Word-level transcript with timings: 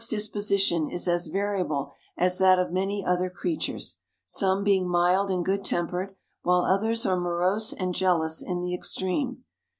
]The 0.01 0.05
peacock's 0.07 0.23
disposition 0.25 0.89
is 0.89 1.07
as 1.07 1.27
variable 1.27 1.91
as 2.17 2.39
that 2.39 2.57
of 2.57 2.71
many 2.73 3.05
other 3.05 3.29
creatures, 3.29 3.99
some 4.25 4.63
being 4.63 4.89
mild 4.89 5.29
and 5.29 5.45
good 5.45 5.63
tempered, 5.63 6.15
while 6.41 6.61
others 6.61 7.05
are 7.05 7.19
morose 7.19 7.71
and 7.71 7.93
jealous 7.93 8.41
in 8.41 8.61
the 8.61 8.73
extreme. 8.73 9.43